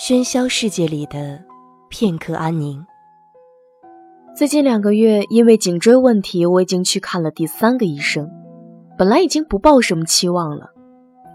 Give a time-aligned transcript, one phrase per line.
[0.00, 1.42] 喧嚣世界里的
[1.88, 2.86] 片刻安宁。
[4.32, 8.30] 最近两个月，因为颈椎问题，我已经去看了第三个医生。
[8.96, 10.70] 本来已经不抱什么期望了，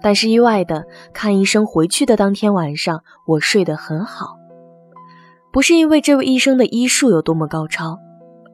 [0.00, 4.36] 但是意外的，看医生回去的当天晚上，我睡得很好。
[5.52, 7.98] 不是因为这位医生的医术有多么高超，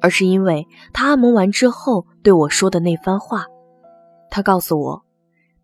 [0.00, 3.44] 而是因为他按摩完之后对我说的那番话。
[4.30, 5.02] 他告诉我，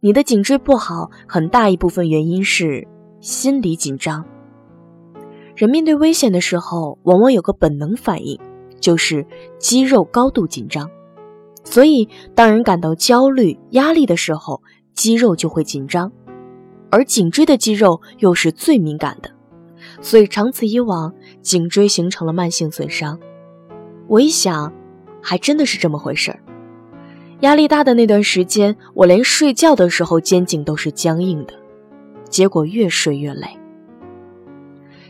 [0.01, 2.87] 你的颈椎不好，很大一部分原因是
[3.23, 4.23] 心理紧张。
[5.55, 8.39] 人面对危险的时候，往往有个本能反应，
[8.81, 9.25] 就是
[9.59, 10.91] 肌肉高度紧张。
[11.63, 14.61] 所以，当人感到焦虑、压力的时候，
[14.95, 16.13] 肌肉就会紧张，
[16.91, 19.31] 而颈椎的肌肉又是最敏感的，
[20.01, 23.19] 所以长此以往，颈椎形成了慢性损伤。
[24.09, 24.73] 我一想，
[25.23, 26.41] 还真的是这么回事儿。
[27.41, 31.55] 压力大的那段时间，我连睡觉的时候肩颈都是僵硬的，
[32.29, 33.49] 结果越睡越累。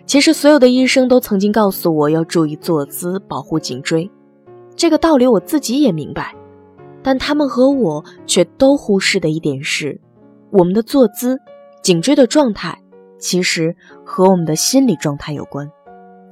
[0.06, 4.10] 其实，所有的医生都曾经告诉我要注意坐姿，保护颈椎。
[4.76, 6.34] 这个道理我自己也明白，
[7.02, 10.00] 但他们和我却都忽视的一点是，
[10.50, 11.38] 我们的坐姿、
[11.82, 12.78] 颈椎的状态，
[13.18, 13.74] 其实
[14.04, 15.70] 和我们的心理状态有关。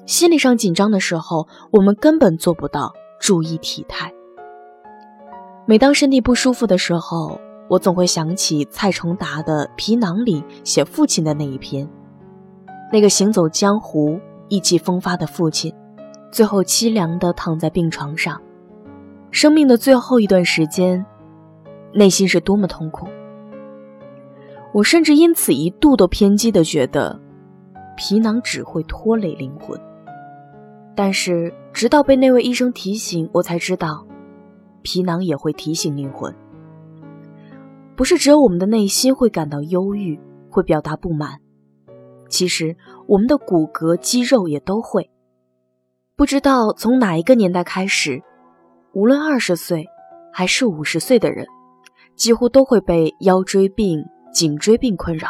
[0.04, 4.12] 心理上紧张的时候，我们根本做不到注意体态。
[5.64, 11.88] 每当身体不舒服的时候，我总会想起蔡崇达的《皮囊》里写父亲的那一篇。
[12.92, 15.74] 那个行走江湖、意气风发的父亲，
[16.30, 18.38] 最后凄凉地躺在病床上，
[19.30, 21.02] 生命的最后一段时间，
[21.94, 23.06] 内心是多么痛苦。
[24.74, 27.18] 我甚至因此一度都偏激地觉得，
[27.96, 29.80] 皮囊只会拖累灵魂。
[30.94, 34.06] 但是，直到被那位医生提醒，我才知道，
[34.82, 36.34] 皮囊也会提醒灵魂。
[37.96, 40.20] 不是只有我们的内心会感到忧郁，
[40.50, 41.38] 会表达不满。
[42.32, 42.74] 其实，
[43.06, 45.10] 我们的骨骼、肌肉也都会。
[46.16, 48.22] 不知道从哪一个年代开始，
[48.94, 49.86] 无论二十岁
[50.32, 51.46] 还是五十岁的人，
[52.16, 54.02] 几乎都会被腰椎病、
[54.32, 55.28] 颈椎病困扰。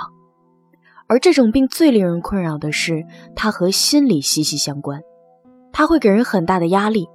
[1.09, 3.05] 而这种病最令人困扰的是，
[3.35, 5.03] 它和心理息息相关，
[5.73, 7.09] 它会给人很大的压力，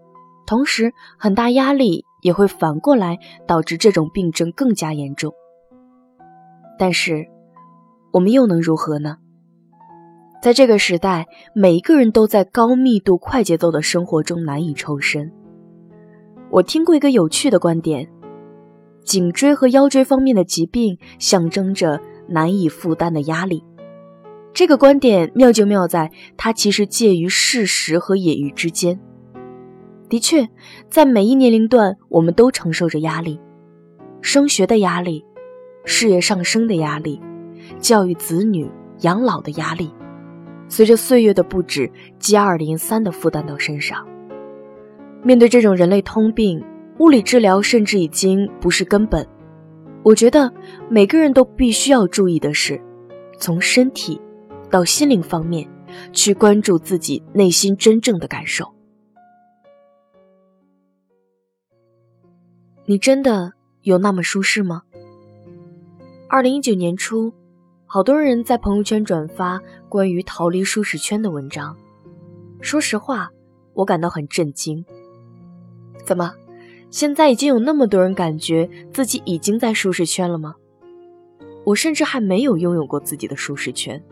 [0.45, 3.17] 同时很大压力也会反过来
[3.47, 5.33] 导致这种病症更加严重。
[6.77, 7.25] 但是，
[8.11, 9.17] 我们又能如何呢？
[10.41, 15.31] 在这个时代，每一个人都在高密度、快节奏的生活中难以抽身。
[16.51, 18.07] 我听过一个有趣的观点：
[19.03, 21.99] 颈椎和腰椎方面的疾病象征着
[22.29, 23.63] 难以负担的压力。
[24.53, 28.99] 这个观点妙就妙在，它其实介于事实和野域之间。
[30.07, 30.47] 的确，
[30.89, 33.39] 在每一年龄段，我们都承受着压力：
[34.21, 35.25] 升学的压力、
[35.83, 37.21] 事业上升的压力、
[37.79, 38.71] 教育子女、
[39.01, 39.91] 养老的压力。
[40.69, 44.07] 随着岁月的不止，接二连三的负担到身上。
[45.23, 46.63] 面对这种人类通病，
[46.99, 49.27] 物理治疗甚至已经不是根本。
[50.03, 50.53] 我觉得
[50.89, 52.81] 每个人都必须要注意的是，
[53.39, 54.21] 从身体
[54.69, 55.67] 到心灵方面
[56.13, 58.73] 去关注自己内心真正的感受。
[62.85, 64.83] 你真的有那么舒适吗？
[66.29, 67.33] 二零一九年初。
[67.89, 71.73] 好多人在朋友圈转发关于逃离舒适圈的文章。
[72.59, 73.31] 说实话，
[73.73, 74.83] 我感到很震惊。
[76.03, 76.33] 怎么，
[76.91, 80.55] 现在已经有那么多人感觉自己已经在舒适圈了吗？
[81.63, 84.03] 我甚至还没有拥有过自己的舒适圈。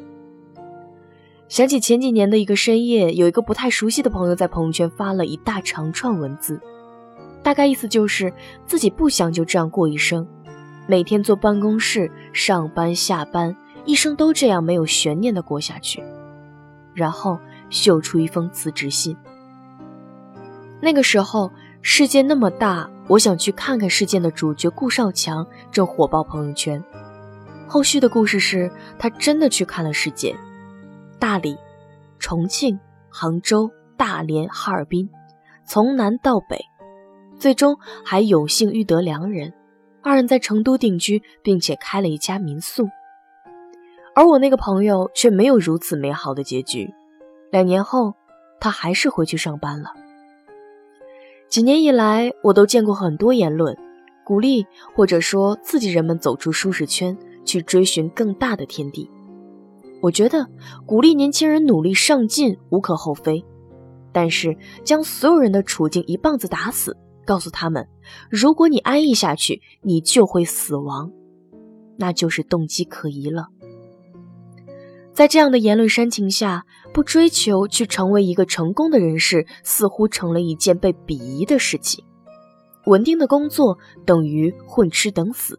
[1.50, 6.62] 想起前几年的一个深夜，有一个不太熟悉的朋友在朋友圈发了一大长串文字，
[7.44, 8.32] 大概意思就是
[8.66, 10.26] 自己不想就这样过一生，
[10.88, 13.54] 每天坐办公室上班下班。
[13.86, 16.04] 一生都这样没有悬念的过下去，
[16.94, 19.16] 然后秀出一封辞职信。
[20.82, 21.52] 那个时候，
[21.82, 26.84] 世界那么大，我想去看看事件的主角顾少强正火爆朋友圈。
[27.68, 30.36] 后续的故事是他真的去看了世界，
[31.18, 31.58] 大理、
[32.20, 35.10] 重庆、杭州、大连、哈尔滨，
[35.66, 36.60] 从南到北，
[37.40, 39.54] 最终还有幸遇得良人，
[40.04, 42.88] 二人在成都定居，并且开了一家民宿。
[44.16, 46.90] 而我那个朋友却没有如此美好的结局。
[47.52, 48.14] 两年后，
[48.60, 49.92] 他还是回去上班了。
[51.50, 53.78] 几年以来，我都见过很多言论，
[54.24, 54.66] 鼓励
[54.96, 59.12] 或者说刺激人们走出舒适圈，去追寻更大的天地。
[60.02, 60.48] 我觉得
[60.86, 63.44] 鼓励年轻人努力上进无可厚非，
[64.12, 66.96] 但是将所有人的处境一棒子打死，
[67.26, 67.88] 告诉他们，
[68.30, 71.12] 如果你安逸下去，你就会死亡，
[71.98, 73.48] 那就是动机可疑了。
[75.16, 82.04] 在这样的言论煽情下，不追求去成为一个成功的人士，似乎成了一件被鄙夷的事情。
[82.88, 85.58] 稳定的工作等于混吃等死，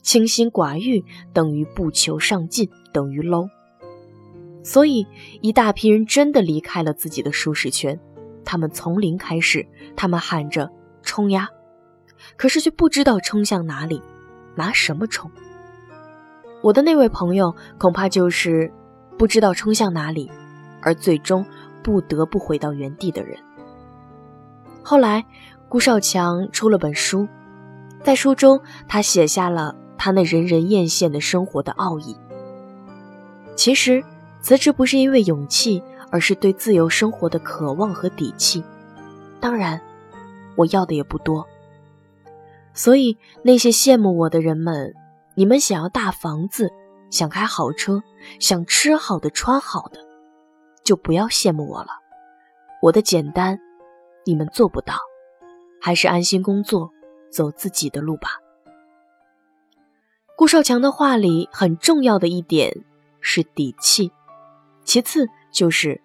[0.00, 3.48] 清心寡欲等于不求上进，等于 low。
[4.62, 5.04] 所以，
[5.42, 7.98] 一大批人真的离开了自己的舒适圈，
[8.44, 9.66] 他们从零开始，
[9.96, 10.70] 他们喊着
[11.02, 11.48] 冲呀，
[12.36, 14.00] 可是却不知道冲向哪里，
[14.54, 15.28] 拿什么冲。
[16.62, 18.72] 我的那位朋友恐怕就是
[19.18, 20.30] 不知道冲向哪里，
[20.80, 21.44] 而最终
[21.82, 23.38] 不得不回到原地的人。
[24.82, 25.24] 后来，
[25.68, 27.26] 顾少强出了本书，
[28.02, 32.16] 在书中他写下了他那人人艳羡的生活的奥义。
[33.56, 34.02] 其实。
[34.40, 38.62] 辞职不是因为勇气，而是对自由生活的渴望和底气。
[39.40, 39.80] 当然，
[40.54, 41.46] 我要的也不多。
[42.74, 44.92] 所以那些羡慕我的人们，
[45.34, 46.70] 你们想要大房子，
[47.14, 48.02] 想开好车，
[48.40, 50.00] 想吃好的、穿好的，
[50.82, 51.90] 就不要羡慕我了。
[52.82, 53.56] 我的简单，
[54.26, 54.96] 你们做不到，
[55.80, 56.90] 还是安心工作，
[57.30, 58.30] 走自己的路吧。
[60.36, 62.84] 顾少强的话里很重要的一点
[63.20, 64.10] 是底气。
[64.82, 66.02] 其次就是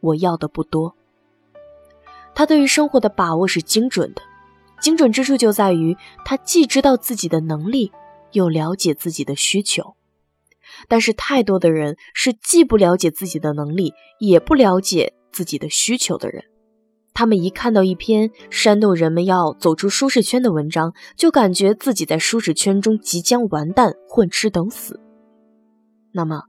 [0.00, 0.96] 我要的不多。
[2.34, 4.22] 他对于生活的把握是精准的，
[4.80, 7.92] 精准之处就在于他既知道自己的能力，
[8.32, 9.94] 又了解自己的需求。
[10.88, 16.44] 但是太多的人是既不了解自己的能力，也不了解自己的需求的人。
[17.14, 25.00] 他们一看到一篇煽动人们要走出舒适圈的文章，就感觉自己在舒适圈中即将完蛋，混吃等死。
[26.12, 26.44] 那么。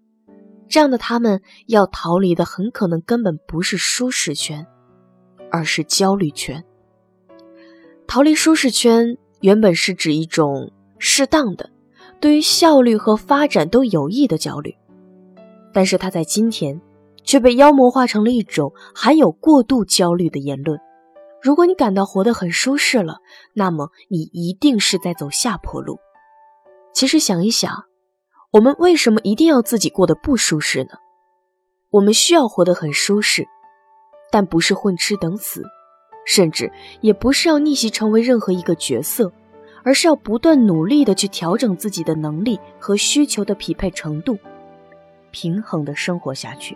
[0.70, 4.66] 这样的他们要逃离的很可能根本不是舒适圈，
[5.52, 6.64] 而是焦虑圈。
[8.08, 11.70] 逃离舒适圈原本是指一种适当的、
[12.24, 14.74] 对于效率和发展都有益的焦虑，
[15.74, 16.80] 但是它在今天
[17.26, 20.80] 却被妖魔化成了一种含有过度焦虑的言论。
[21.42, 23.18] 如果你感到活得很舒适了，
[23.54, 26.00] 那么你一定是在走下坡路。
[26.94, 27.84] 其实想一想。
[28.52, 30.92] 我们为什么一定要自己过得不舒适呢？
[31.90, 33.46] 我们需要活得很舒适，
[34.32, 35.62] 但不是混吃等死，
[36.26, 36.72] 甚至
[37.02, 39.34] 也不是要逆袭成为任何一个角色，
[39.84, 44.38] 而是要不断努力的去调整自己的能力和需求的匹配程度，
[45.32, 46.76] 平衡的生活下去。